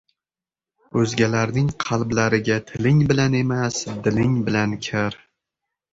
[1.01, 5.21] O‘zgalarning qalblariga tiling bilan emas, diling bilan kir.